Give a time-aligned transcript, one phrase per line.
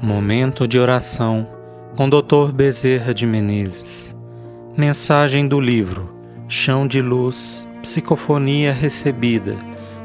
[0.00, 1.48] Momento de oração
[1.96, 2.52] com Dr.
[2.54, 4.16] Bezerra de Menezes.
[4.76, 6.14] Mensagem do livro
[6.46, 9.56] Chão de Luz, Psicofonia recebida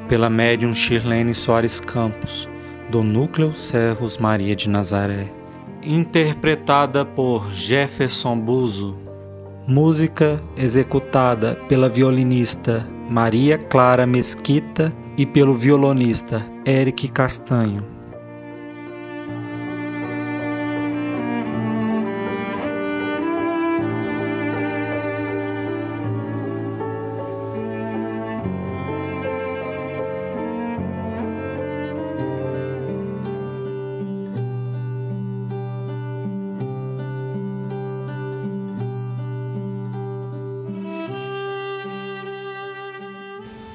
[0.09, 2.50] pela médium Shirlene Soares Campos,
[2.90, 5.32] do Núcleo Servos Maria de Nazaré.
[5.84, 8.98] Interpretada por Jefferson Buzo.
[9.68, 17.93] Música executada pela violinista Maria Clara Mesquita e pelo violonista Eric Castanho.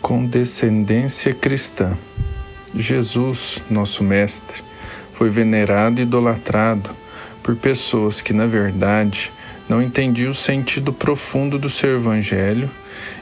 [0.09, 1.95] Condescendência cristã.
[2.75, 4.63] Jesus, nosso Mestre,
[5.13, 6.89] foi venerado e idolatrado
[7.43, 9.31] por pessoas que, na verdade,
[9.69, 12.71] não entendiam o sentido profundo do seu Evangelho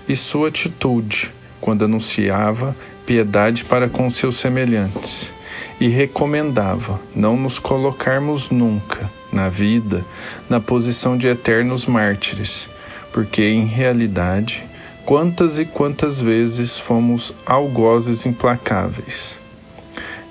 [0.08, 5.34] e sua atitude quando anunciava piedade para com seus semelhantes
[5.80, 10.04] e recomendava não nos colocarmos nunca, na vida,
[10.48, 12.70] na posição de eternos mártires,
[13.12, 14.64] porque, em realidade,
[15.06, 19.38] Quantas e quantas vezes fomos algozes implacáveis.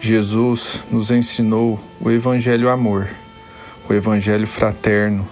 [0.01, 3.07] Jesus nos ensinou o Evangelho amor,
[3.89, 5.25] o Evangelho fraterno,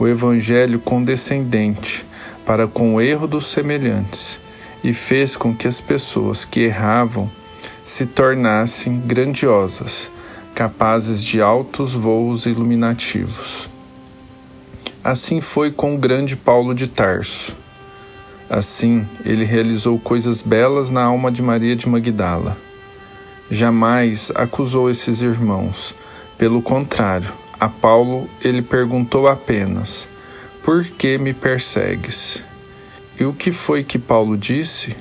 [0.00, 2.04] o Evangelho condescendente
[2.44, 4.40] para com o erro dos semelhantes
[4.82, 7.30] e fez com que as pessoas que erravam
[7.84, 10.10] se tornassem grandiosas,
[10.56, 13.70] capazes de altos voos iluminativos.
[15.04, 17.61] Assim foi com o grande Paulo de Tarso
[18.52, 22.54] Assim, ele realizou coisas belas na alma de Maria de Magdala.
[23.50, 25.94] Jamais acusou esses irmãos.
[26.36, 30.06] Pelo contrário, a Paulo ele perguntou apenas:
[30.62, 32.44] Por que me persegues?
[33.18, 34.94] E o que foi que Paulo disse?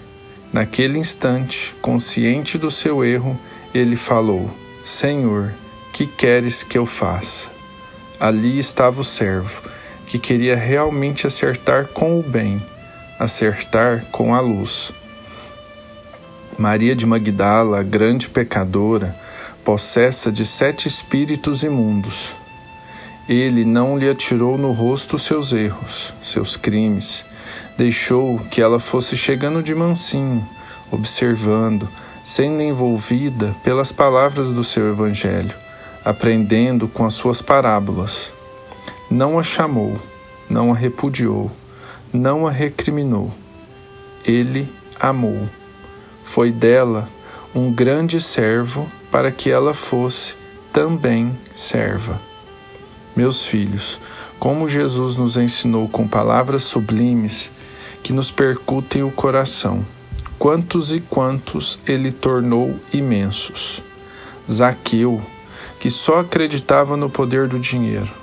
[0.54, 3.38] Naquele instante, consciente do seu erro,
[3.74, 4.50] ele falou:
[4.82, 5.54] Senhor,
[5.92, 7.52] que queres que eu faça?
[8.18, 9.62] Ali estava o servo,
[10.08, 12.62] que queria realmente acertar com o bem
[13.22, 14.92] acertar com a luz.
[16.58, 19.16] Maria de Magdala, grande pecadora,
[19.64, 22.34] possessa de sete espíritos imundos.
[23.30, 27.24] Ele não lhe atirou no rosto seus erros, seus crimes.
[27.78, 30.44] Deixou que ela fosse chegando de mansinho,
[30.90, 31.88] observando,
[32.24, 35.54] sendo envolvida pelas palavras do seu Evangelho,
[36.04, 38.34] aprendendo com as suas parábolas.
[39.12, 39.96] Não a chamou,
[40.50, 41.52] não a repudiou,
[42.14, 43.32] não a recriminou.
[44.26, 44.68] Ele
[45.00, 45.48] amou.
[46.24, 47.10] Foi dela
[47.54, 50.36] um grande servo para que ela fosse
[50.72, 52.20] também serva.
[53.16, 54.00] Meus filhos,
[54.40, 57.52] como Jesus nos ensinou com palavras sublimes
[58.02, 59.86] que nos percutem o coração,
[60.40, 63.84] quantos e quantos ele tornou imensos.
[64.50, 65.22] Zaqueu,
[65.80, 68.21] que só acreditava no poder do dinheiro.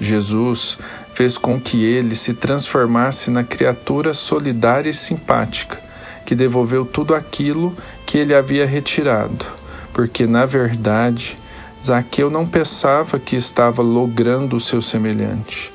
[0.00, 0.78] Jesus
[1.12, 5.78] fez com que ele se transformasse na criatura solidária e simpática,
[6.24, 9.44] que devolveu tudo aquilo que ele havia retirado,
[9.92, 11.38] porque, na verdade,
[11.84, 15.72] Zaqueu não pensava que estava logrando o seu semelhante.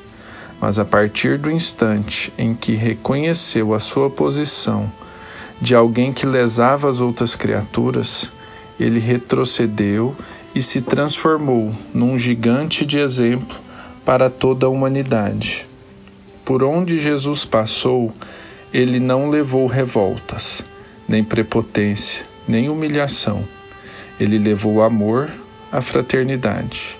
[0.59, 4.91] Mas a partir do instante em que reconheceu a sua posição
[5.61, 8.31] de alguém que lesava as outras criaturas,
[8.79, 10.15] ele retrocedeu
[10.53, 13.64] e se transformou num gigante de exemplo
[14.05, 15.65] para toda a humanidade.
[16.45, 18.13] Por onde Jesus passou,
[18.71, 20.63] ele não levou revoltas,
[21.09, 23.43] nem prepotência, nem humilhação.
[24.19, 25.31] Ele levou amor,
[25.71, 26.97] a fraternidade.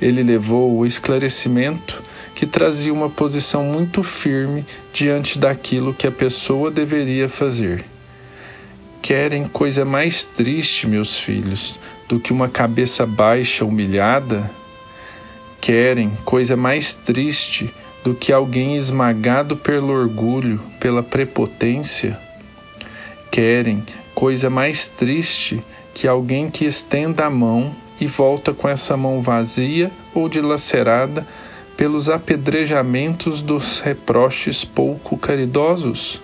[0.00, 2.02] Ele levou o esclarecimento
[2.34, 7.84] que trazia uma posição muito firme diante daquilo que a pessoa deveria fazer.
[9.00, 11.78] Querem coisa mais triste, meus filhos,
[12.08, 14.50] do que uma cabeça baixa, humilhada?
[15.64, 17.72] Querem coisa mais triste
[18.04, 22.20] do que alguém esmagado pelo orgulho, pela prepotência?
[23.30, 23.82] Querem
[24.14, 25.64] coisa mais triste
[25.94, 31.26] que alguém que estenda a mão e volta com essa mão vazia ou dilacerada
[31.78, 36.20] pelos apedrejamentos dos reproches pouco caridosos?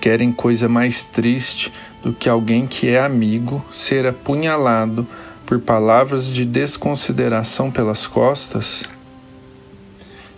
[0.00, 1.72] Querem coisa mais triste
[2.04, 5.04] do que alguém que é amigo ser apunhalado
[5.48, 8.82] por palavras de desconsideração pelas costas?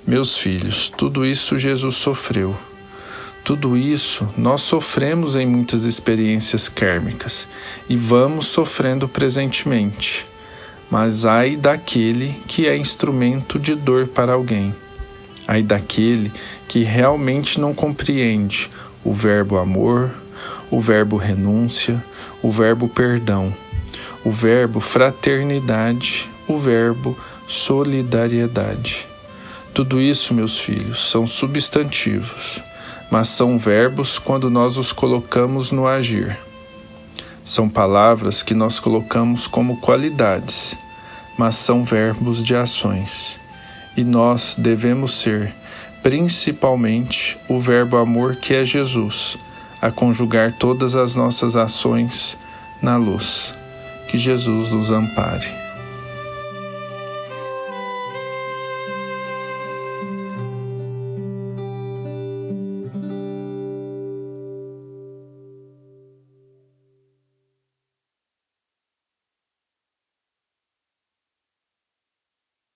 [0.06, 2.56] Meus filhos, tudo isso Jesus sofreu.
[3.42, 7.48] Tudo isso nós sofremos em muitas experiências kármicas
[7.88, 10.24] e vamos sofrendo presentemente.
[10.88, 14.74] mas ai daquele que é instrumento de dor para alguém.
[15.46, 16.32] Ai daquele
[16.68, 18.70] que realmente não compreende
[19.04, 20.12] o verbo amor,
[20.70, 22.04] o verbo renúncia,
[22.42, 23.52] o verbo perdão,
[24.25, 29.06] o verbo fraternidade, o verbo solidariedade.
[29.72, 32.62] Tudo isso, meus filhos, são substantivos,
[33.11, 36.38] mas são verbos quando nós os colocamos no agir.
[37.44, 40.76] São palavras que nós colocamos como qualidades,
[41.38, 43.40] mas são verbos de ações.
[43.96, 45.52] E nós devemos ser,
[46.02, 49.38] principalmente, o verbo amor que é Jesus,
[49.81, 52.38] a conjugar todas as nossas ações
[52.82, 53.59] na luz.
[54.10, 55.69] Que Jesus nos ampare.